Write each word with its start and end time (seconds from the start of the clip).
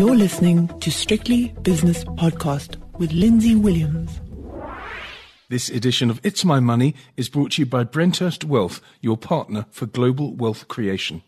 You're 0.00 0.16
listening 0.16 0.68
to 0.80 0.90
Strictly 0.90 1.48
Business 1.60 2.04
Podcast 2.04 2.76
with 2.98 3.12
Lindsay 3.12 3.54
Williams. 3.54 4.18
This 5.50 5.68
edition 5.68 6.08
of 6.08 6.24
It's 6.24 6.42
My 6.42 6.58
Money 6.58 6.94
is 7.18 7.28
brought 7.28 7.52
to 7.52 7.60
you 7.60 7.66
by 7.66 7.84
Brenthurst 7.84 8.44
Wealth, 8.44 8.80
your 9.02 9.18
partner 9.18 9.66
for 9.70 9.84
global 9.84 10.34
wealth 10.34 10.68
creation. 10.68 11.22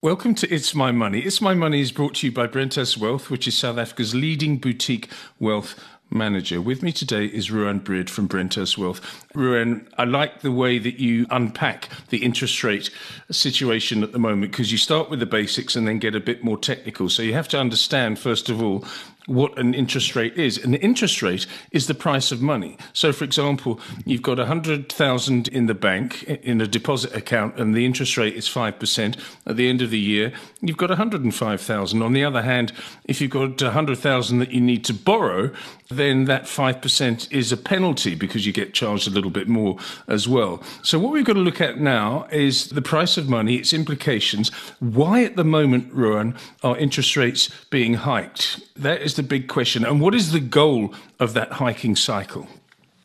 Welcome 0.00 0.36
to 0.36 0.54
It's 0.54 0.76
My 0.76 0.92
Money. 0.92 1.18
It's 1.18 1.40
My 1.40 1.54
Money 1.54 1.80
is 1.80 1.90
brought 1.90 2.14
to 2.16 2.28
you 2.28 2.32
by 2.32 2.46
Brenthurst 2.46 2.98
Wealth, 2.98 3.30
which 3.30 3.48
is 3.48 3.58
South 3.58 3.78
Africa's 3.78 4.14
leading 4.14 4.58
boutique 4.58 5.10
wealth 5.40 5.74
manager. 6.10 6.60
With 6.60 6.82
me 6.82 6.92
today 6.92 7.26
is 7.26 7.50
Ruan 7.50 7.78
Breed 7.80 8.08
from 8.08 8.28
Brenthurst 8.28 8.78
Wealth. 8.78 9.00
Ruan, 9.34 9.88
I 9.98 10.04
like 10.04 10.40
the 10.40 10.52
way 10.52 10.78
that 10.78 10.98
you 10.98 11.26
unpack 11.30 11.88
the 12.08 12.24
interest 12.24 12.62
rate 12.62 12.90
situation 13.30 14.02
at 14.02 14.12
the 14.12 14.18
moment 14.18 14.52
because 14.52 14.72
you 14.72 14.78
start 14.78 15.10
with 15.10 15.20
the 15.20 15.26
basics 15.26 15.76
and 15.76 15.86
then 15.86 15.98
get 15.98 16.14
a 16.14 16.20
bit 16.20 16.44
more 16.44 16.58
technical. 16.58 17.08
So 17.08 17.22
you 17.22 17.34
have 17.34 17.48
to 17.48 17.58
understand, 17.58 18.18
first 18.18 18.48
of 18.48 18.62
all, 18.62 18.84
what 19.26 19.58
an 19.58 19.74
interest 19.74 20.16
rate 20.16 20.36
is. 20.36 20.58
An 20.58 20.74
interest 20.74 21.22
rate 21.22 21.46
is 21.72 21.86
the 21.86 21.94
price 21.94 22.32
of 22.32 22.40
money. 22.40 22.76
So, 22.92 23.12
for 23.12 23.24
example, 23.24 23.80
you've 24.04 24.22
got 24.22 24.38
100,000 24.38 25.48
in 25.48 25.66
the 25.66 25.74
bank 25.74 26.22
in 26.24 26.60
a 26.60 26.66
deposit 26.66 27.14
account 27.14 27.58
and 27.58 27.74
the 27.74 27.84
interest 27.84 28.16
rate 28.16 28.34
is 28.34 28.48
5%. 28.48 29.18
At 29.46 29.56
the 29.56 29.68
end 29.68 29.82
of 29.82 29.90
the 29.90 29.98
year, 29.98 30.32
you've 30.60 30.76
got 30.76 30.90
105,000. 30.90 32.02
On 32.02 32.12
the 32.12 32.24
other 32.24 32.42
hand, 32.42 32.72
if 33.04 33.20
you've 33.20 33.30
got 33.30 33.60
100,000 33.60 34.38
that 34.38 34.52
you 34.52 34.60
need 34.60 34.84
to 34.84 34.94
borrow, 34.94 35.50
then 35.88 36.24
that 36.24 36.44
5% 36.44 37.32
is 37.32 37.52
a 37.52 37.56
penalty 37.56 38.14
because 38.14 38.46
you 38.46 38.52
get 38.52 38.74
charged 38.74 39.06
a 39.06 39.10
little 39.10 39.30
bit 39.30 39.48
more 39.48 39.76
as 40.08 40.28
well. 40.28 40.62
So, 40.82 40.98
what 40.98 41.12
we've 41.12 41.24
got 41.24 41.34
to 41.34 41.40
look 41.40 41.60
at 41.60 41.78
now 41.78 42.26
is 42.30 42.68
the 42.68 42.82
price 42.82 43.16
of 43.16 43.28
money, 43.28 43.56
its 43.56 43.72
implications. 43.72 44.50
Why, 44.80 45.22
at 45.24 45.36
the 45.36 45.44
moment, 45.44 45.92
Ruan, 45.92 46.36
are 46.62 46.76
interest 46.76 47.16
rates 47.16 47.50
being 47.70 47.94
hiked? 47.94 48.60
That 48.76 49.02
is 49.02 49.14
the 49.16 49.22
big 49.22 49.48
question. 49.48 49.84
And 49.84 50.00
what 50.00 50.14
is 50.14 50.32
the 50.32 50.40
goal 50.40 50.94
of 51.18 51.34
that 51.34 51.52
hiking 51.52 51.96
cycle? 51.96 52.46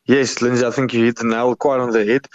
Yes, 0.05 0.41
Lindsay, 0.41 0.65
I 0.65 0.71
think 0.71 0.93
you 0.93 1.05
hit 1.05 1.17
the 1.17 1.25
nail 1.25 1.55
quite 1.55 1.79
on 1.79 1.91
the 1.91 2.05
head. 2.05 2.27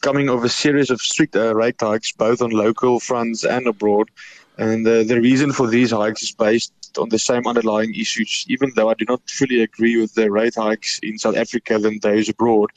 Coming 0.00 0.28
of 0.28 0.44
a 0.44 0.48
series 0.48 0.90
of 0.90 1.00
strict 1.00 1.36
uh, 1.36 1.54
rate 1.54 1.76
hikes, 1.80 2.12
both 2.12 2.40
on 2.40 2.50
local 2.50 3.00
fronts 3.00 3.44
and 3.44 3.66
abroad. 3.66 4.10
And 4.56 4.86
uh, 4.86 5.04
the 5.04 5.20
reason 5.20 5.52
for 5.52 5.66
these 5.66 5.90
hikes 5.90 6.22
is 6.22 6.32
based 6.32 6.72
on 6.98 7.10
the 7.10 7.18
same 7.18 7.46
underlying 7.46 7.94
issues, 7.94 8.44
even 8.48 8.72
though 8.74 8.88
I 8.88 8.94
do 8.94 9.04
not 9.08 9.20
fully 9.28 9.62
agree 9.62 10.00
with 10.00 10.14
the 10.14 10.30
rate 10.30 10.54
hikes 10.56 10.98
in 11.02 11.18
South 11.18 11.36
Africa 11.36 11.78
than 11.78 11.98
those 12.00 12.28
abroad. 12.28 12.70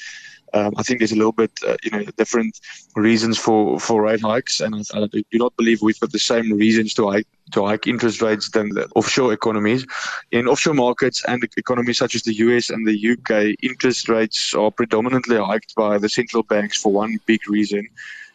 Um, 0.54 0.74
I 0.78 0.84
think 0.84 1.00
there's 1.00 1.14
a 1.14 1.18
little 1.18 1.32
bit, 1.32 1.52
uh, 1.66 1.78
you 1.84 1.92
know, 1.92 2.04
different 2.18 2.60
reasons 2.96 3.38
for, 3.38 3.80
for 3.80 4.02
rate 4.02 4.22
hikes, 4.22 4.60
and 4.60 4.76
I, 4.94 5.08
do 5.08 5.24
not 5.34 5.56
believe 5.56 5.82
we've 5.82 6.00
got 6.00 6.12
the 6.12 6.20
same 6.20 6.52
reasons 6.54 6.94
to 6.96 7.10
hike 7.10 7.28
to 7.52 7.66
hike 7.66 7.86
interest 7.86 8.22
rates 8.22 8.50
than 8.50 8.70
the 8.70 8.88
offshore 8.96 9.34
economies. 9.34 9.86
In 10.32 10.48
offshore 10.48 10.74
markets 10.74 11.24
and 11.28 11.44
economies 11.58 11.98
such 11.98 12.16
as 12.16 12.24
the 12.24 12.34
US 12.36 12.70
and 12.70 12.88
the 12.88 13.12
UK, 13.12 13.56
interest 13.62 14.08
rates 14.08 14.54
are 14.54 14.72
predominantly 14.72 15.38
hiked 15.38 15.76
by 15.76 15.98
the 15.98 16.10
central 16.10 16.44
banks 16.44 16.82
for 16.82 16.92
one 16.92 17.18
big 17.26 17.50
reason, 17.50 17.88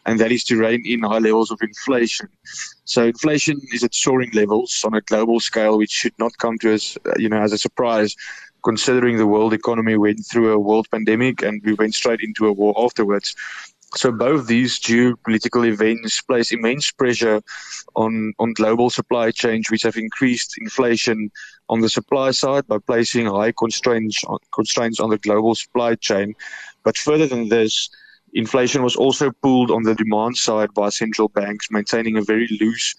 and 0.05 0.19
that 0.19 0.31
is 0.31 0.43
to 0.45 0.57
rein 0.57 0.83
in 0.85 1.01
high 1.01 1.19
levels 1.19 1.51
of 1.51 1.59
inflation. 1.61 2.29
So 2.85 3.05
inflation 3.05 3.59
is 3.73 3.83
at 3.83 3.93
soaring 3.93 4.31
levels 4.33 4.83
on 4.85 4.93
a 4.93 5.01
global 5.01 5.39
scale, 5.39 5.77
which 5.77 5.91
should 5.91 6.17
not 6.17 6.37
come 6.37 6.57
to 6.59 6.73
us, 6.73 6.97
uh, 7.05 7.13
you 7.17 7.29
know, 7.29 7.41
as 7.41 7.53
a 7.53 7.57
surprise 7.57 8.15
considering 8.67 9.15
the 9.15 9.25
world 9.25 9.53
economy 9.53 9.95
went 9.95 10.19
through 10.29 10.51
a 10.51 10.59
world 10.59 10.85
pandemic 10.91 11.41
and 11.41 11.61
we 11.63 11.73
went 11.75 11.95
straight 11.95 12.19
into 12.19 12.47
a 12.47 12.51
war 12.51 12.73
afterwards. 12.77 13.33
So 13.95 14.11
both 14.11 14.47
these 14.47 14.77
geopolitical 14.77 15.65
events 15.65 16.21
place 16.21 16.51
immense 16.51 16.91
pressure 16.91 17.39
on, 17.95 18.33
on 18.39 18.51
global 18.51 18.89
supply 18.89 19.31
chains, 19.31 19.71
which 19.71 19.83
have 19.83 19.95
increased 19.95 20.57
inflation 20.59 21.31
on 21.69 21.79
the 21.79 21.87
supply 21.87 22.31
side 22.31 22.67
by 22.67 22.79
placing 22.79 23.27
high 23.27 23.53
constraints 23.53 24.21
on, 24.25 24.39
constraints 24.53 24.99
on 24.99 25.11
the 25.11 25.17
global 25.17 25.55
supply 25.55 25.95
chain. 25.95 26.35
But 26.83 26.97
further 26.97 27.25
than 27.25 27.47
this, 27.47 27.89
inflation 28.33 28.83
was 28.83 28.97
also 28.97 29.31
pulled 29.41 29.71
on 29.71 29.83
the 29.83 29.95
demand 29.95 30.35
side 30.35 30.73
by 30.73 30.89
central 30.89 31.29
banks, 31.29 31.71
maintaining 31.71 32.17
a 32.17 32.21
very 32.21 32.49
loose 32.59 32.93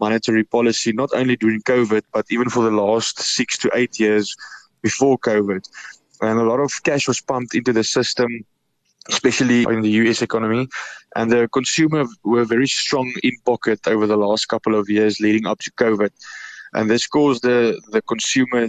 monetary 0.00 0.44
policy, 0.44 0.92
not 0.92 1.08
only 1.14 1.36
during 1.36 1.62
COVID, 1.62 2.02
but 2.12 2.26
even 2.28 2.50
for 2.50 2.62
the 2.62 2.76
last 2.84 3.18
six 3.20 3.56
to 3.56 3.70
eight 3.72 3.98
years 3.98 4.36
before 4.84 5.18
COVID. 5.18 5.62
And 6.20 6.38
a 6.38 6.44
lot 6.44 6.60
of 6.60 6.70
cash 6.84 7.08
was 7.08 7.20
pumped 7.20 7.54
into 7.54 7.72
the 7.72 7.82
system, 7.82 8.28
especially 9.08 9.62
in 9.74 9.80
the 9.80 9.92
US 10.02 10.22
economy. 10.22 10.68
And 11.16 11.26
the 11.32 11.48
consumer 11.58 12.04
were 12.22 12.44
very 12.44 12.68
strong 12.68 13.08
in 13.22 13.32
pocket 13.44 13.80
over 13.88 14.06
the 14.06 14.22
last 14.26 14.44
couple 14.52 14.74
of 14.78 14.88
years 14.88 15.20
leading 15.20 15.46
up 15.46 15.58
to 15.60 15.70
COVID. 15.72 16.10
And 16.74 16.90
this 16.90 17.06
caused 17.06 17.42
the, 17.42 17.80
the 17.94 18.02
consumer 18.02 18.68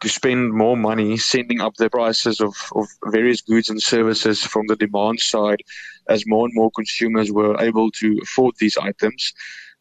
to 0.00 0.08
spend 0.08 0.52
more 0.52 0.76
money 0.76 1.16
sending 1.16 1.60
up 1.60 1.74
the 1.76 1.90
prices 1.90 2.40
of, 2.40 2.54
of 2.74 2.86
various 3.06 3.40
goods 3.40 3.70
and 3.70 3.82
services 3.82 4.42
from 4.52 4.64
the 4.68 4.76
demand 4.76 5.20
side 5.20 5.62
as 6.08 6.26
more 6.26 6.44
and 6.46 6.54
more 6.54 6.70
consumers 6.76 7.32
were 7.32 7.56
able 7.68 7.90
to 7.90 8.18
afford 8.22 8.54
these 8.58 8.76
items 8.76 9.32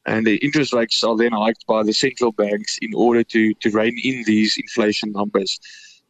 and 0.06 0.26
the 0.26 0.38
interest 0.38 0.74
rates 0.74 1.04
are 1.04 1.16
then 1.16 1.32
hiked 1.32 1.66
by 1.68 1.84
the 1.84 1.94
central 1.94 2.32
banks 2.32 2.78
in 2.82 2.94
order 2.94 3.24
to, 3.24 3.54
to 3.56 3.70
rein 3.72 3.98
in 4.04 4.24
these 4.26 4.58
inflation 4.58 5.12
numbers. 5.12 5.60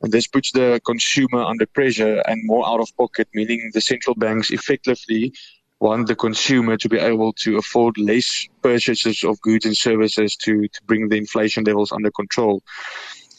And 0.02 0.12
this 0.12 0.28
puts 0.28 0.52
the 0.52 0.82
consumer 0.86 1.42
under 1.42 1.66
pressure 1.66 2.22
and 2.28 2.42
more 2.44 2.68
out 2.68 2.82
of 2.82 2.96
pocket, 2.98 3.28
meaning 3.34 3.72
the 3.74 3.82
central 3.82 4.16
banks 4.16 4.52
effectively 4.52 5.34
want 5.80 6.08
the 6.08 6.16
consumer 6.16 6.78
to 6.78 6.90
be 6.90 6.98
able 6.98 7.34
to 7.34 7.58
afford 7.58 7.98
less 7.98 8.48
purchases 8.62 9.24
of 9.24 9.40
goods 9.42 9.66
and 9.66 9.76
services 9.76 10.36
to, 10.38 10.68
to 10.68 10.84
bring 10.86 11.10
the 11.10 11.18
inflation 11.18 11.64
levels 11.64 11.92
under 11.92 12.12
control 12.12 12.62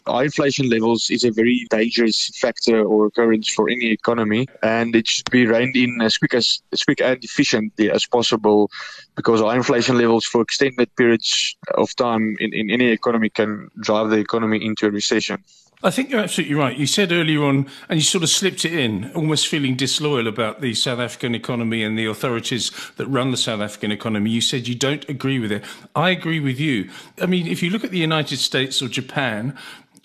high 0.06 0.24
inflation 0.24 0.68
levels 0.68 1.10
is 1.10 1.24
a 1.24 1.30
very 1.30 1.66
dangerous 1.70 2.28
factor 2.38 2.82
or 2.82 3.06
occurrence 3.06 3.48
for 3.48 3.68
any 3.68 3.90
economy, 3.90 4.46
and 4.62 4.94
it 4.94 5.06
should 5.06 5.30
be 5.30 5.46
reined 5.46 5.76
in 5.76 6.00
as 6.00 6.16
quick 6.18 6.34
as, 6.34 6.60
as 6.72 6.82
quick 6.82 7.00
and 7.00 7.22
efficiently 7.24 7.90
as 7.90 8.06
possible, 8.06 8.70
because 9.14 9.40
high 9.40 9.56
inflation 9.56 9.98
levels 9.98 10.24
for 10.24 10.40
extended 10.42 10.94
periods 10.96 11.56
of 11.74 11.94
time 11.96 12.36
in, 12.40 12.52
in 12.52 12.70
any 12.70 12.86
economy 12.86 13.28
can 13.28 13.70
drive 13.80 14.10
the 14.10 14.18
economy 14.18 14.64
into 14.64 14.86
a 14.86 14.90
recession. 14.90 15.42
I 15.82 15.90
think 15.90 16.10
you're 16.10 16.20
absolutely 16.20 16.54
right. 16.54 16.76
You 16.76 16.86
said 16.86 17.12
earlier 17.12 17.44
on, 17.44 17.66
and 17.90 17.98
you 17.98 18.02
sort 18.02 18.24
of 18.24 18.30
slipped 18.30 18.64
it 18.64 18.72
in, 18.72 19.12
almost 19.12 19.46
feeling 19.46 19.76
disloyal 19.76 20.26
about 20.26 20.62
the 20.62 20.72
South 20.72 20.98
African 20.98 21.34
economy 21.34 21.82
and 21.82 21.98
the 21.98 22.06
authorities 22.06 22.72
that 22.96 23.06
run 23.06 23.30
the 23.30 23.36
South 23.36 23.60
African 23.60 23.92
economy. 23.92 24.30
You 24.30 24.40
said 24.40 24.66
you 24.66 24.74
don't 24.74 25.06
agree 25.06 25.38
with 25.38 25.52
it. 25.52 25.62
I 25.94 26.10
agree 26.10 26.40
with 26.40 26.58
you. 26.58 26.88
I 27.20 27.26
mean, 27.26 27.46
if 27.46 27.62
you 27.62 27.68
look 27.68 27.84
at 27.84 27.90
the 27.90 27.98
United 27.98 28.38
States 28.38 28.80
or 28.80 28.88
Japan, 28.88 29.56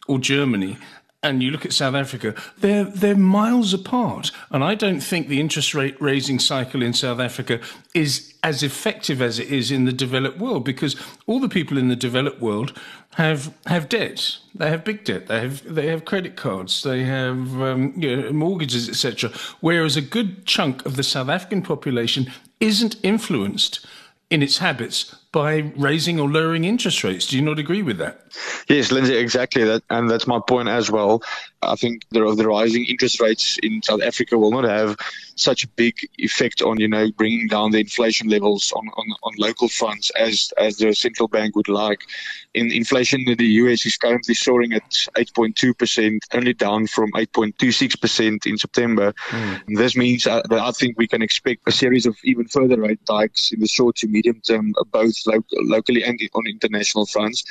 or 0.08 0.20
Germany, 0.20 0.78
and 1.24 1.44
you 1.44 1.52
look 1.52 1.66
at 1.66 1.74
South 1.74 1.94
Africa, 1.94 2.34
they're 2.58 2.84
they're 2.84 3.16
miles 3.16 3.74
apart. 3.74 4.32
And 4.50 4.64
I 4.64 4.74
don't 4.76 5.02
think 5.02 5.28
the 5.28 5.40
interest 5.40 5.76
rate 5.76 5.96
raising 6.02 6.40
cycle 6.40 6.82
in 6.82 6.94
South 6.94 7.20
Africa 7.20 7.60
is 7.94 8.34
as 8.44 8.64
effective 8.64 9.22
as 9.22 9.38
it 9.38 9.52
is 9.52 9.70
in 9.70 9.86
the 9.86 9.94
developed 9.94 10.40
world 10.40 10.66
because 10.66 10.96
all 11.28 11.40
the 11.40 11.50
people 11.50 11.78
in 11.78 11.90
the 11.90 11.96
developed 11.96 12.42
world 12.42 12.78
have 13.16 13.54
have 13.68 13.88
debt. 13.88 14.38
They 14.56 14.70
have 14.70 14.84
big 14.84 15.04
debt. 15.04 15.28
They 15.28 15.42
have 15.42 15.76
they 15.76 15.88
have 15.88 16.06
credit 16.06 16.36
cards. 16.36 16.82
They 16.82 17.04
have 17.04 17.62
um, 17.62 17.94
you 17.96 18.16
know, 18.16 18.32
mortgages, 18.32 18.90
etc. 18.90 19.32
Whereas 19.60 19.96
a 19.96 20.02
good 20.02 20.48
chunk 20.48 20.86
of 20.86 20.96
the 20.96 21.04
South 21.04 21.30
African 21.30 21.62
population 21.62 22.32
isn't 22.60 22.96
influenced 23.04 23.86
in 24.32 24.42
its 24.42 24.58
habits 24.58 25.16
by 25.32 25.72
raising 25.78 26.20
or 26.20 26.30
lowering 26.30 26.66
interest 26.66 27.04
rates. 27.04 27.28
Do 27.28 27.38
you 27.38 27.42
not 27.42 27.58
agree 27.58 27.82
with 27.82 27.98
that? 28.00 28.22
Yes, 28.68 28.92
Lindsay, 28.92 29.16
exactly 29.16 29.64
that, 29.64 29.84
and 29.90 30.10
that's 30.10 30.28
my 30.28 30.40
point 30.46 30.68
as 30.68 30.92
well. 30.92 31.22
I 31.62 31.76
think 31.76 32.04
the, 32.10 32.34
the 32.36 32.48
rising 32.48 32.86
interest 32.86 33.22
rates 33.22 33.58
in 33.62 33.82
South 33.84 34.02
Africa 34.02 34.38
will 34.38 34.52
not 34.52 34.64
have 34.64 34.98
such 35.36 35.64
a 35.64 35.68
big 35.70 35.96
effect 36.18 36.62
on 36.62 36.80
you 36.80 36.88
know 36.88 37.12
bringing 37.12 37.48
down 37.48 37.72
the 37.72 37.80
inflation 37.80 38.30
levels 38.30 38.72
on, 38.76 38.88
on, 38.98 39.06
on 39.24 39.34
local 39.38 39.68
funds 39.70 40.12
as 40.12 40.52
as 40.58 40.78
the 40.78 40.94
central 40.94 41.28
bank 41.28 41.56
would 41.56 41.70
like. 41.70 42.02
In 42.54 42.72
inflation 42.72 43.24
in 43.28 43.38
the 43.38 43.46
US 43.46 43.86
is 43.86 43.96
currently 43.98 44.34
soaring 44.34 44.74
at 44.74 44.90
8.2 45.16 45.78
percent, 45.78 46.26
only 46.34 46.54
down 46.54 46.88
from 46.88 47.12
8.26 47.12 48.02
percent 48.02 48.46
in 48.46 48.58
September. 48.58 49.14
Mm. 49.30 49.78
This 49.78 49.96
means 49.96 50.26
uh, 50.28 50.42
that 50.50 50.60
I 50.60 50.72
think 50.72 50.98
we 50.98 51.08
can 51.08 51.22
expect 51.22 51.62
a 51.68 51.72
series 51.72 52.06
of 52.06 52.16
even 52.24 52.48
further 52.48 52.80
rate 52.80 53.00
hikes 53.08 53.52
in 53.52 53.60
the 53.60 53.68
short 53.68 53.98
to 53.98 54.08
medium 54.08 54.42
term, 54.42 54.74
both 54.92 55.16
lo- 55.28 55.44
locally 55.64 56.04
and 56.04 56.20
on 56.34 56.48
international 56.48 57.06
fronts. 57.06 57.44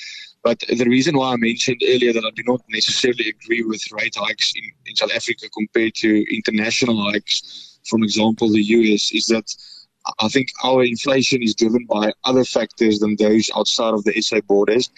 But 0.42 0.60
the 0.68 0.86
reason 0.86 1.16
why 1.16 1.32
I 1.32 1.36
mentioned 1.36 1.82
earlier 1.86 2.12
that 2.12 2.24
I 2.24 2.30
do 2.30 2.42
not 2.46 2.62
necessarily 2.68 3.28
agree 3.28 3.62
with 3.62 3.82
rate 3.92 4.14
hikes 4.16 4.52
in, 4.56 4.64
in 4.86 4.96
South 4.96 5.12
Africa 5.14 5.48
compared 5.54 5.94
to 5.96 6.24
international 6.34 7.10
hikes, 7.10 7.78
from 7.84 8.02
example, 8.02 8.48
the 8.48 8.62
US, 8.62 9.12
is 9.12 9.26
that 9.26 9.54
I 10.18 10.28
think 10.28 10.48
our 10.64 10.82
inflation 10.82 11.42
is 11.42 11.54
driven 11.54 11.84
by 11.84 12.12
other 12.24 12.44
factors 12.44 13.00
than 13.00 13.16
those 13.16 13.50
outside 13.54 13.92
of 13.92 14.04
the 14.04 14.20
SA 14.22 14.40
borders. 14.40 14.90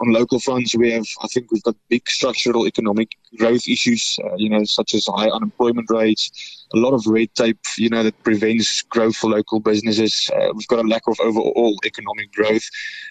On 0.00 0.12
local 0.12 0.40
fronts, 0.40 0.74
we 0.76 0.92
have, 0.92 1.06
I 1.22 1.28
think, 1.28 1.50
we've 1.50 1.62
got 1.62 1.76
big 1.88 2.08
structural 2.08 2.66
economic 2.66 3.12
growth 3.38 3.66
issues, 3.68 4.18
uh, 4.24 4.34
you 4.36 4.48
know, 4.48 4.64
such 4.64 4.94
as 4.94 5.06
high 5.06 5.28
unemployment 5.28 5.90
rates, 5.90 6.66
a 6.74 6.78
lot 6.78 6.94
of 6.94 7.06
red 7.06 7.34
tape, 7.34 7.58
you 7.78 7.88
know, 7.88 8.02
that 8.02 8.22
prevents 8.22 8.82
growth 8.82 9.16
for 9.16 9.30
local 9.30 9.60
businesses. 9.60 10.30
Uh, 10.34 10.52
we've 10.54 10.68
got 10.68 10.84
a 10.84 10.88
lack 10.88 11.06
of 11.06 11.18
overall 11.20 11.78
economic 11.84 12.32
growth, 12.32 12.68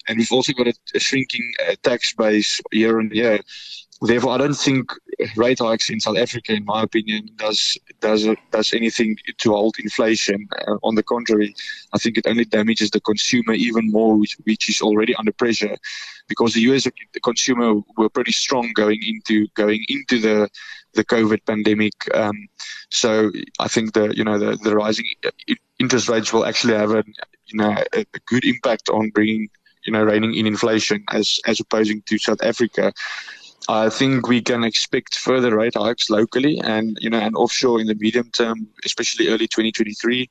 and 0.07 0.17
we've 0.17 0.31
also 0.31 0.53
got 0.53 0.67
a, 0.67 0.73
a 0.95 0.99
shrinking 0.99 1.53
uh, 1.67 1.75
tax 1.83 2.13
base 2.13 2.59
year 2.71 2.99
on 2.99 3.09
year. 3.13 3.39
Therefore, 4.01 4.31
I 4.33 4.37
don't 4.37 4.53
think 4.57 4.91
rate 5.35 5.59
hikes 5.59 5.89
in 5.89 5.99
South 5.99 6.17
Africa, 6.17 6.53
in 6.53 6.65
my 6.65 6.83
opinion, 6.83 7.29
does 7.37 7.77
does 7.99 8.27
does 8.51 8.73
anything 8.73 9.15
to 9.37 9.51
halt 9.51 9.79
inflation. 9.79 10.47
Uh, 10.67 10.77
on 10.83 10.95
the 10.95 11.03
contrary, 11.03 11.55
I 11.93 11.97
think 11.97 12.17
it 12.17 12.27
only 12.27 12.45
damages 12.45 12.91
the 12.91 13.01
consumer 13.01 13.53
even 13.53 13.91
more, 13.91 14.17
which, 14.17 14.37
which 14.43 14.69
is 14.69 14.81
already 14.81 15.15
under 15.15 15.31
pressure, 15.31 15.77
because 16.27 16.53
the 16.53 16.61
U.S. 16.61 16.87
The 17.13 17.19
consumer 17.19 17.81
were 17.97 18.09
pretty 18.09 18.31
strong 18.31 18.71
going 18.73 19.01
into 19.03 19.47
going 19.55 19.83
into 19.89 20.19
the 20.19 20.49
the 20.93 21.03
COVID 21.03 21.45
pandemic. 21.45 21.93
Um, 22.15 22.47
so 22.89 23.31
I 23.59 23.67
think 23.67 23.93
the 23.93 24.13
you 24.15 24.23
know 24.23 24.37
the, 24.37 24.57
the 24.63 24.75
rising 24.75 25.05
interest 25.79 26.09
rates 26.09 26.31
will 26.31 26.45
actually 26.45 26.75
have 26.75 26.91
a 26.91 27.03
you 27.47 27.57
know 27.57 27.75
a, 27.93 28.05
good 28.25 28.45
impact 28.45 28.89
on 28.89 29.09
bringing 29.09 29.49
you 29.85 29.93
know 29.93 30.03
reining 30.03 30.35
in 30.35 30.47
inflation 30.47 31.03
as 31.11 31.39
as 31.45 31.59
opposing 31.59 32.01
to 32.07 32.17
South 32.17 32.43
Africa. 32.43 32.93
I 33.69 33.89
think 33.89 34.27
we 34.27 34.41
can 34.41 34.63
expect 34.63 35.15
further 35.15 35.55
rate 35.55 35.75
hikes 35.75 36.09
locally 36.09 36.59
and 36.59 36.97
you 37.01 37.09
know 37.09 37.19
and 37.19 37.35
offshore 37.35 37.79
in 37.79 37.87
the 37.87 37.95
medium 37.95 38.29
term, 38.31 38.67
especially 38.85 39.27
early 39.29 39.47
2023. 39.47 40.29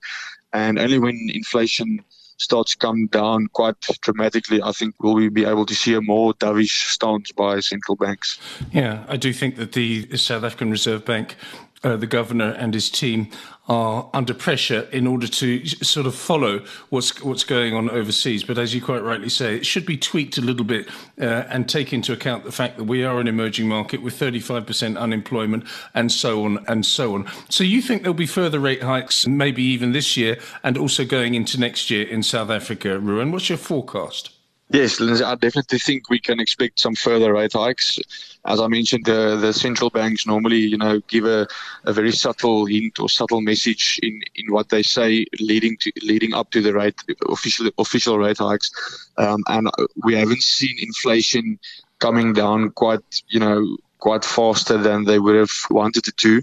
And 0.53 0.79
only 0.79 0.99
when 0.99 1.19
inflation 1.33 2.05
starts 2.37 2.73
to 2.73 2.79
come 2.79 3.07
down 3.07 3.47
quite 3.53 3.81
dramatically, 4.03 4.61
I 4.63 4.73
think 4.73 5.03
will 5.03 5.15
we 5.15 5.29
be 5.29 5.45
able 5.45 5.65
to 5.67 5.75
see 5.75 5.95
a 5.95 6.01
more 6.01 6.35
dovish 6.35 6.91
stance 6.91 7.33
by 7.33 7.61
central 7.61 7.97
banks. 7.97 8.39
Yeah, 8.73 9.05
I 9.09 9.17
do 9.17 9.33
think 9.33 9.57
that 9.57 9.73
the 9.73 10.17
South 10.17 10.45
African 10.45 10.71
Reserve 10.71 11.05
Bank 11.05 11.37
uh, 11.85 11.97
the 11.97 12.07
governor 12.07 12.51
and 12.53 12.75
his 12.75 12.91
team 12.91 13.29
are 13.69 14.11
under 14.13 14.35
pressure 14.35 14.89
in 14.93 15.07
order 15.07 15.27
to 15.29 15.65
sort 15.67 16.07
of 16.07 16.15
follow 16.15 16.65
what's 16.91 17.23
what's 17.23 17.45
going 17.45 17.75
on 17.75 17.89
overseas. 17.91 18.43
But 18.43 18.59
as 18.59 18.75
you 18.75 18.83
quite 18.83 19.03
rightly 19.03 19.29
say, 19.29 19.57
it 19.57 19.67
should 19.67 19.87
be 19.87 19.97
tweaked 19.97 20.37
a 20.37 20.41
little 20.41 20.65
bit 20.65 20.89
uh, 21.21 21.45
and 21.49 21.69
take 21.69 21.93
into 21.93 22.13
account 22.13 22.45
the 22.45 22.53
fact 22.53 22.77
that 22.77 22.85
we 22.85 23.05
are 23.05 23.21
an 23.21 23.29
emerging 23.29 23.69
market 23.69 24.03
with 24.03 24.19
35% 24.19 24.99
unemployment 24.99 25.65
and 25.95 26.11
so 26.11 26.45
on 26.45 26.65
and 26.67 26.85
so 26.85 27.15
on. 27.15 27.31
So 27.49 27.63
you 27.63 27.81
think 27.81 28.03
there'll 28.03 28.15
be 28.15 28.27
further 28.27 28.59
rate 28.59 28.83
hikes, 28.83 29.27
maybe 29.27 29.63
even 29.63 29.93
this 29.93 30.17
year, 30.17 30.39
and 30.65 30.77
also 30.77 31.05
going 31.05 31.35
into 31.35 31.59
next 31.59 31.91
year 31.91 32.07
in 32.07 32.23
South 32.23 32.51
Africa, 32.51 32.99
Ruan? 32.99 33.31
What's 33.31 33.49
your 33.49 33.59
forecast? 33.59 34.31
Yes, 34.73 35.01
Lindsay, 35.01 35.23
I 35.23 35.35
definitely 35.35 35.79
think 35.79 36.09
we 36.09 36.19
can 36.19 36.41
expect 36.41 36.81
some 36.81 36.95
further 36.95 37.35
rate 37.35 37.53
hikes. 37.53 37.99
As 38.47 38.59
I 38.59 38.69
mentioned, 38.69 39.05
the, 39.05 39.37
the 39.37 39.53
central 39.53 39.91
banks 39.91 40.27
normally, 40.27 40.57
you 40.57 40.79
know, 40.79 40.99
give 41.09 41.27
a, 41.27 41.47
a 41.85 41.93
very 41.93 42.11
subtle 42.11 42.65
hint 42.65 42.99
or 42.99 43.11
subtle 43.11 43.43
message 43.43 44.01
in, 44.03 44.23
in 44.35 44.51
what 44.51 44.71
they 44.71 44.83
say, 44.83 45.27
leading 45.41 45.77
to 45.79 45.93
leading 46.03 46.33
up 46.33 46.51
to 46.53 46.63
the 46.63 46.73
rate 46.73 46.99
official 47.29 47.69
official 47.77 48.19
rate 48.19 48.39
hikes, 48.39 48.71
um, 49.19 49.43
and 49.49 49.71
we 50.05 50.15
haven't 50.15 50.43
seen 50.43 50.75
inflation 50.81 51.59
coming 51.99 52.33
down 52.33 52.71
quite, 52.71 53.23
you 53.29 53.41
know, 53.41 53.77
quite 53.99 54.25
faster 54.25 54.79
than 54.79 55.05
they 55.05 55.19
would 55.19 55.37
have 55.37 55.53
wanted 55.71 56.09
it 56.09 56.17
to. 56.17 56.41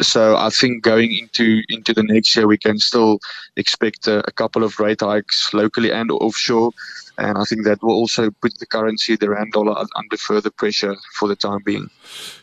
So 0.00 0.36
I 0.36 0.50
think 0.50 0.82
going 0.82 1.12
into 1.16 1.62
into 1.68 1.92
the 1.92 2.02
next 2.02 2.36
year, 2.36 2.46
we 2.46 2.58
can 2.58 2.78
still 2.78 3.18
expect 3.56 4.06
a, 4.06 4.26
a 4.28 4.32
couple 4.32 4.62
of 4.62 4.78
rate 4.78 5.00
hikes 5.00 5.52
locally 5.52 5.90
and 5.90 6.10
offshore. 6.10 6.72
And 7.18 7.36
I 7.36 7.44
think 7.44 7.64
that 7.64 7.82
will 7.82 7.94
also 7.94 8.30
put 8.30 8.56
the 8.60 8.66
currency, 8.66 9.16
the 9.16 9.30
rand 9.30 9.52
dollar, 9.52 9.84
under 9.96 10.16
further 10.16 10.50
pressure 10.50 10.94
for 11.14 11.26
the 11.26 11.34
time 11.34 11.62
being. 11.64 11.90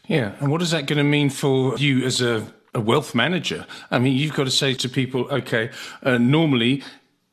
Yeah. 0.07 0.33
And 0.39 0.51
what 0.51 0.61
is 0.61 0.71
that 0.71 0.85
going 0.85 0.97
to 0.97 1.03
mean 1.03 1.29
for 1.29 1.77
you 1.77 2.03
as 2.05 2.21
a, 2.21 2.45
a 2.73 2.81
wealth 2.81 3.15
manager? 3.15 3.65
I 3.89 3.99
mean, 3.99 4.17
you've 4.17 4.33
got 4.33 4.43
to 4.43 4.51
say 4.51 4.73
to 4.73 4.89
people, 4.89 5.29
okay, 5.31 5.69
uh, 6.03 6.17
normally 6.17 6.83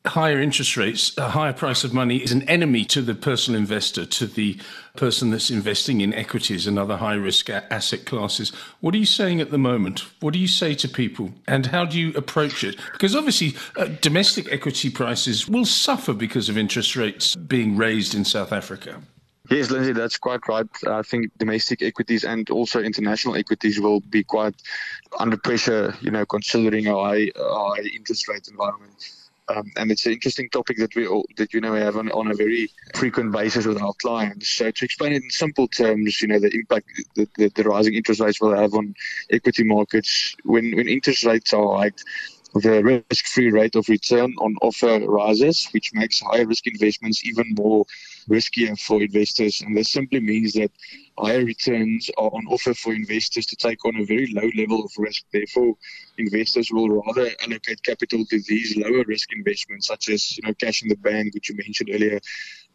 higher 0.05 0.39
interest 0.41 0.75
rates, 0.75 1.17
a 1.17 1.29
higher 1.29 1.53
price 1.53 1.83
of 1.83 1.93
money 1.93 2.17
is 2.17 2.31
an 2.31 2.41
enemy 2.49 2.83
to 2.85 3.01
the 3.01 3.15
personal 3.15 3.59
investor, 3.59 4.05
to 4.05 4.27
the 4.27 4.59
person 4.97 5.29
that's 5.29 5.49
investing 5.49 6.01
in 6.01 6.13
equities 6.13 6.67
and 6.67 6.77
other 6.77 6.97
high 6.97 7.13
risk 7.13 7.49
asset 7.49 8.05
classes. 8.05 8.49
What 8.81 8.93
are 8.93 8.97
you 8.97 9.05
saying 9.05 9.39
at 9.39 9.49
the 9.49 9.57
moment? 9.57 10.05
What 10.19 10.33
do 10.33 10.39
you 10.39 10.47
say 10.47 10.75
to 10.75 10.89
people 10.89 11.31
and 11.47 11.67
how 11.67 11.85
do 11.85 11.97
you 11.97 12.13
approach 12.15 12.63
it? 12.63 12.77
Because 12.91 13.15
obviously, 13.15 13.55
uh, 13.77 13.85
domestic 14.01 14.51
equity 14.51 14.89
prices 14.89 15.47
will 15.47 15.65
suffer 15.65 16.13
because 16.13 16.49
of 16.49 16.57
interest 16.57 16.95
rates 16.95 17.35
being 17.35 17.77
raised 17.77 18.13
in 18.13 18.25
South 18.25 18.51
Africa. 18.51 19.01
Yes, 19.49 19.71
Lindsay, 19.71 19.91
that's 19.91 20.17
quite 20.17 20.47
right. 20.47 20.67
I 20.87 21.01
think 21.01 21.31
domestic 21.37 21.81
equities 21.81 22.23
and 22.23 22.49
also 22.49 22.81
international 22.81 23.35
equities 23.35 23.79
will 23.79 23.99
be 23.99 24.23
quite 24.23 24.55
under 25.19 25.35
pressure, 25.37 25.95
you 26.01 26.11
know, 26.11 26.25
considering 26.25 26.87
a 26.87 26.95
high, 26.95 27.29
high 27.35 27.81
interest 27.93 28.27
rate 28.29 28.47
environment. 28.47 29.11
Um, 29.49 29.71
and 29.75 29.91
it's 29.91 30.05
an 30.05 30.13
interesting 30.13 30.49
topic 30.49 30.77
that 30.77 30.95
we 30.95 31.05
all, 31.05 31.25
that 31.37 31.53
you 31.53 31.59
know 31.59 31.73
we 31.73 31.79
have 31.79 31.97
on, 31.97 32.09
on 32.11 32.31
a 32.31 32.33
very 32.33 32.71
frequent 32.95 33.33
basis 33.33 33.65
with 33.65 33.81
our 33.81 33.93
clients. 34.01 34.49
So 34.49 34.71
to 34.71 34.85
explain 34.85 35.13
it 35.13 35.23
in 35.23 35.29
simple 35.29 35.67
terms, 35.67 36.21
you 36.21 36.29
know 36.29 36.39
the 36.39 36.53
impact 36.53 36.87
that 37.15 37.33
the, 37.35 37.49
the 37.49 37.63
rising 37.63 37.93
interest 37.93 38.21
rates 38.21 38.39
will 38.39 38.55
have 38.55 38.73
on 38.73 38.95
equity 39.31 39.63
markets 39.63 40.35
when 40.43 40.75
when 40.75 40.87
interest 40.87 41.25
rates 41.25 41.53
are 41.53 41.77
hiked, 41.77 42.05
the 42.53 43.03
risk-free 43.09 43.51
rate 43.51 43.75
of 43.75 43.89
return 43.89 44.33
on 44.39 44.55
offer 44.61 44.99
rises, 45.07 45.67
which 45.71 45.91
makes 45.93 46.19
high-risk 46.19 46.67
investments 46.67 47.25
even 47.25 47.55
more 47.57 47.85
riskier 48.29 48.79
for 48.79 49.01
investors. 49.01 49.61
And 49.61 49.75
this 49.75 49.89
simply 49.91 50.19
means 50.19 50.53
that 50.53 50.71
higher 51.17 51.43
returns 51.43 52.09
are 52.17 52.29
on 52.29 52.45
offer 52.47 52.73
for 52.73 52.93
investors 52.93 53.45
to 53.47 53.55
take 53.55 53.83
on 53.85 53.95
a 53.95 54.05
very 54.05 54.31
low 54.33 54.49
level 54.55 54.83
of 54.83 54.91
risk. 54.97 55.23
Therefore, 55.31 55.73
investors 56.17 56.71
will 56.71 56.89
rather 56.89 57.31
allocate 57.43 57.81
capital 57.83 58.25
to 58.25 58.41
these 58.47 58.77
lower 58.77 59.03
risk 59.07 59.33
investments, 59.33 59.87
such 59.87 60.09
as 60.09 60.37
you 60.37 60.43
know 60.43 60.53
cash 60.53 60.83
in 60.83 60.89
the 60.89 60.97
bank, 60.97 61.33
which 61.33 61.49
you 61.49 61.55
mentioned 61.55 61.89
earlier, 61.91 62.19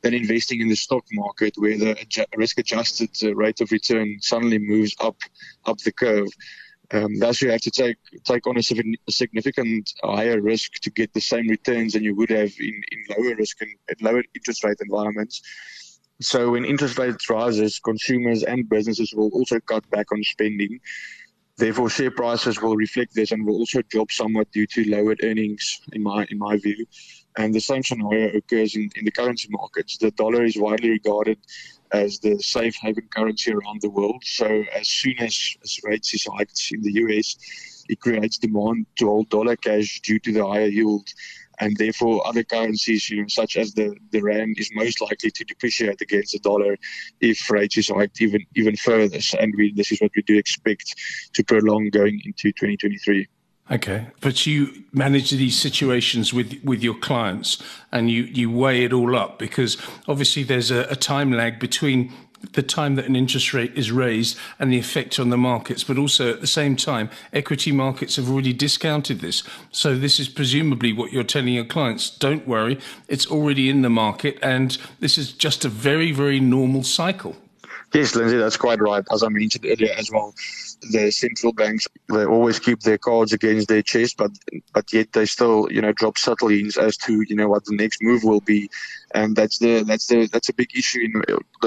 than 0.02 0.14
investing 0.14 0.60
in 0.60 0.68
the 0.68 0.76
stock 0.76 1.04
market, 1.12 1.54
where 1.56 1.78
the 1.78 1.96
risk-adjusted 2.36 3.10
uh, 3.22 3.34
rate 3.34 3.60
of 3.60 3.70
return 3.70 4.18
suddenly 4.20 4.58
moves 4.58 4.94
up 5.00 5.16
up 5.66 5.78
the 5.78 5.92
curve. 5.92 6.28
Um, 6.90 7.18
thus, 7.18 7.42
you 7.42 7.50
have 7.50 7.60
to 7.62 7.70
take 7.70 7.98
take 8.24 8.46
on 8.46 8.56
a, 8.56 8.62
significant 8.62 9.92
higher 10.02 10.40
risk 10.40 10.74
to 10.80 10.90
get 10.90 11.12
the 11.12 11.20
same 11.20 11.46
returns 11.48 11.92
than 11.92 12.02
you 12.02 12.14
would 12.16 12.30
have 12.30 12.50
in, 12.58 12.82
in 12.92 13.04
lower 13.16 13.34
risk 13.34 13.60
and 13.60 13.70
at 13.90 14.00
lower 14.00 14.22
interest 14.34 14.64
rate 14.64 14.78
environments. 14.80 15.42
So, 16.20 16.52
when 16.52 16.64
interest 16.64 16.98
rates 16.98 17.28
rises, 17.28 17.78
consumers 17.78 18.42
and 18.42 18.68
businesses 18.68 19.12
will 19.14 19.30
also 19.30 19.60
cut 19.60 19.88
back 19.90 20.10
on 20.12 20.22
spending. 20.24 20.80
Therefore, 21.58 21.90
share 21.90 22.12
prices 22.12 22.62
will 22.62 22.76
reflect 22.76 23.14
this 23.14 23.32
and 23.32 23.44
will 23.44 23.56
also 23.56 23.82
drop 23.82 24.10
somewhat 24.10 24.50
due 24.52 24.66
to 24.68 24.88
lowered 24.88 25.20
earnings, 25.22 25.80
in 25.92 26.02
my 26.02 26.26
in 26.30 26.38
my 26.38 26.56
view. 26.56 26.86
And 27.38 27.54
the 27.54 27.60
same 27.60 27.84
scenario 27.84 28.36
occurs 28.36 28.74
in, 28.74 28.90
in 28.96 29.04
the 29.04 29.12
currency 29.12 29.48
markets. 29.50 29.96
The 29.96 30.10
dollar 30.10 30.44
is 30.44 30.58
widely 30.58 30.90
regarded 30.90 31.38
as 31.92 32.18
the 32.18 32.36
safe 32.40 32.74
haven 32.82 33.08
currency 33.14 33.52
around 33.52 33.80
the 33.80 33.90
world. 33.90 34.22
So 34.24 34.64
as 34.74 34.88
soon 34.88 35.14
as, 35.20 35.56
as 35.62 35.78
rates 35.84 36.12
is 36.12 36.26
hiked 36.26 36.60
in 36.72 36.82
the 36.82 36.92
US, 37.04 37.36
it 37.88 38.00
creates 38.00 38.38
demand 38.38 38.86
to 38.96 39.06
hold 39.06 39.28
dollar 39.30 39.54
cash 39.54 40.00
due 40.00 40.18
to 40.18 40.32
the 40.32 40.44
higher 40.44 40.66
yield. 40.66 41.08
And 41.60 41.76
therefore, 41.76 42.26
other 42.26 42.42
currencies, 42.42 43.08
you 43.08 43.22
know, 43.22 43.28
such 43.28 43.56
as 43.56 43.72
the, 43.72 43.96
the 44.10 44.20
rand, 44.20 44.56
is 44.58 44.70
most 44.74 45.00
likely 45.00 45.30
to 45.30 45.44
depreciate 45.44 46.00
against 46.00 46.32
the 46.32 46.40
dollar 46.40 46.76
if 47.20 47.50
rates 47.50 47.78
is 47.78 47.88
hiked 47.88 48.20
even 48.20 48.44
even 48.56 48.76
further. 48.76 49.18
And 49.40 49.54
we, 49.56 49.72
this 49.72 49.92
is 49.92 50.00
what 50.00 50.12
we 50.14 50.22
do 50.22 50.36
expect 50.36 50.94
to 51.34 51.44
prolong 51.44 51.90
going 51.90 52.20
into 52.24 52.52
2023. 52.52 53.26
Okay, 53.70 54.06
but 54.22 54.46
you 54.46 54.84
manage 54.94 55.30
these 55.30 55.58
situations 55.58 56.32
with 56.32 56.58
with 56.64 56.82
your 56.82 56.94
clients, 56.94 57.62
and 57.92 58.10
you 58.10 58.22
you 58.22 58.50
weigh 58.50 58.84
it 58.84 58.94
all 58.94 59.14
up 59.14 59.38
because 59.38 59.76
obviously 60.06 60.42
there's 60.42 60.70
a, 60.70 60.84
a, 60.84 60.96
time 60.96 61.32
lag 61.32 61.58
between 61.58 62.10
the 62.52 62.62
time 62.62 62.94
that 62.94 63.04
an 63.04 63.14
interest 63.14 63.52
rate 63.52 63.72
is 63.74 63.92
raised 63.92 64.38
and 64.58 64.72
the 64.72 64.78
effect 64.78 65.18
on 65.18 65.28
the 65.28 65.36
markets, 65.36 65.84
but 65.84 65.98
also 65.98 66.32
at 66.32 66.40
the 66.40 66.46
same 66.46 66.76
time, 66.76 67.10
equity 67.32 67.72
markets 67.72 68.16
have 68.16 68.30
already 68.30 68.54
discounted 68.54 69.20
this. 69.20 69.42
So 69.70 69.98
this 69.98 70.18
is 70.18 70.28
presumably 70.28 70.94
what 70.94 71.12
you're 71.12 71.22
telling 71.22 71.52
your 71.52 71.66
clients: 71.66 72.08
don't 72.08 72.48
worry, 72.48 72.78
it's 73.06 73.26
already 73.26 73.68
in 73.68 73.82
the 73.82 73.90
market, 73.90 74.38
and 74.40 74.78
this 75.00 75.18
is 75.18 75.30
just 75.30 75.66
a 75.66 75.68
very 75.68 76.10
very 76.10 76.40
normal 76.40 76.84
cycle. 76.84 77.36
Yes, 77.92 78.14
Lindsay, 78.14 78.36
that's 78.36 78.56
quite 78.56 78.80
right. 78.80 79.04
As 79.10 79.22
I 79.22 79.28
mentioned 79.28 79.66
earlier 79.66 79.92
as 79.96 80.10
well, 80.10 80.34
the 80.92 81.10
central 81.10 81.52
banks 81.52 81.86
they 82.08 82.24
always 82.24 82.58
keep 82.58 82.80
their 82.80 82.98
cards 82.98 83.32
against 83.32 83.68
their 83.68 83.82
chest, 83.82 84.16
but 84.16 84.30
but 84.72 84.92
yet 84.92 85.12
they 85.12 85.26
still 85.26 85.68
you 85.70 85.80
know 85.80 85.92
drop 85.92 86.18
subtle 86.18 86.48
hints 86.48 86.76
as 86.76 86.96
to 86.98 87.24
you 87.28 87.36
know 87.36 87.48
what 87.48 87.64
the 87.64 87.76
next 87.76 88.02
move 88.02 88.24
will 88.24 88.40
be, 88.40 88.70
and 89.14 89.34
that's 89.34 89.58
the 89.58 89.82
that's 89.84 90.06
the 90.06 90.26
that's 90.32 90.48
a 90.48 90.54
big 90.54 90.70
issue 90.76 91.00
in 91.00 91.22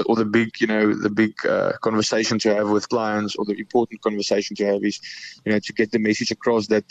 or 0.06 0.16
the 0.16 0.24
big 0.24 0.60
you 0.60 0.66
know 0.66 0.94
the 0.94 1.10
big 1.10 1.34
uh, 1.46 1.72
conversation 1.82 2.38
to 2.38 2.54
have 2.54 2.70
with 2.70 2.88
clients 2.88 3.34
or 3.36 3.44
the 3.44 3.58
important 3.58 4.00
conversation 4.02 4.54
to 4.56 4.64
have 4.64 4.84
is 4.84 5.00
you 5.44 5.52
know 5.52 5.58
to 5.58 5.72
get 5.72 5.90
the 5.90 5.98
message 5.98 6.30
across 6.30 6.66
that 6.68 6.84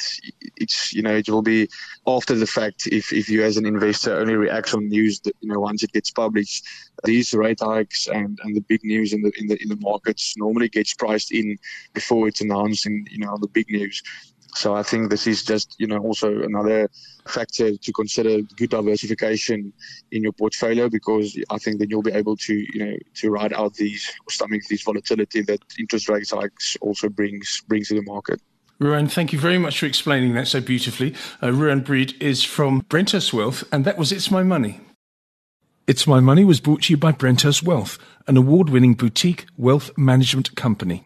it's 0.57 0.93
you 0.93 1.01
know 1.01 1.15
it 1.15 1.29
will 1.29 1.41
be 1.41 1.67
after 2.05 2.35
the 2.35 2.47
fact 2.47 2.87
if 2.87 3.13
if 3.13 3.29
you 3.29 3.43
as 3.43 3.57
an 3.57 3.65
investor 3.65 4.17
only 4.17 4.35
react 4.35 4.73
on 4.73 4.87
news 4.89 5.19
that 5.21 5.35
you 5.39 5.49
know 5.51 5.59
once 5.59 5.83
it 5.83 5.91
gets 5.91 6.11
published. 6.11 6.65
These 7.03 7.33
rate 7.33 7.59
hikes 7.61 8.07
and 8.07 8.37
and 8.43 8.55
the 8.55 8.61
big 8.61 8.83
news 8.83 9.13
in 9.13 9.21
the 9.21 9.31
in 9.37 9.47
the 9.47 9.61
in 9.61 9.69
the 9.69 9.77
markets 9.77 10.35
normally 10.37 10.69
gets 10.69 10.93
priced 10.93 11.31
in 11.31 11.57
before 11.93 12.27
it's 12.27 12.41
announced 12.41 12.85
in 12.85 13.05
you 13.09 13.19
know 13.19 13.37
the 13.39 13.47
big 13.47 13.69
news 13.69 14.03
so 14.53 14.75
I 14.75 14.83
think 14.83 15.09
this 15.09 15.27
is 15.27 15.43
just, 15.43 15.75
you 15.79 15.87
know, 15.87 15.97
also 15.99 16.41
another 16.41 16.89
factor 17.27 17.77
to 17.77 17.93
consider 17.93 18.41
good 18.57 18.69
diversification 18.69 19.71
in 20.11 20.23
your 20.23 20.33
portfolio 20.33 20.89
because 20.89 21.37
I 21.49 21.57
think 21.57 21.79
then 21.79 21.89
you'll 21.89 22.01
be 22.01 22.11
able 22.11 22.35
to, 22.37 22.53
you 22.53 22.85
know, 22.85 22.97
to 23.15 23.29
ride 23.29 23.53
out 23.53 23.75
these 23.75 24.11
stomach 24.29 24.63
this 24.69 24.83
volatility 24.83 25.41
that 25.43 25.61
interest 25.79 26.09
rate 26.09 26.29
hikes 26.29 26.77
also 26.81 27.09
brings 27.09 27.61
brings 27.67 27.87
to 27.89 27.95
the 27.95 28.03
market. 28.03 28.41
Ruan, 28.79 29.07
thank 29.07 29.31
you 29.31 29.39
very 29.39 29.59
much 29.59 29.79
for 29.79 29.85
explaining 29.85 30.33
that 30.33 30.47
so 30.47 30.59
beautifully. 30.59 31.13
Uh, 31.41 31.51
Ruan 31.51 31.81
Breed 31.81 32.15
is 32.21 32.43
from 32.43 32.81
Brenthurst 32.83 33.31
Wealth, 33.31 33.63
and 33.71 33.85
that 33.85 33.97
was 33.97 34.11
It's 34.11 34.31
My 34.31 34.41
Money. 34.41 34.81
It's 35.85 36.07
My 36.07 36.19
Money 36.19 36.43
was 36.43 36.59
brought 36.59 36.83
to 36.83 36.93
you 36.93 36.97
by 36.97 37.11
Brenthurst 37.11 37.61
Wealth, 37.61 37.99
an 38.27 38.37
award 38.37 38.69
winning 38.69 38.95
boutique 38.95 39.45
wealth 39.55 39.91
management 39.97 40.55
company. 40.55 41.05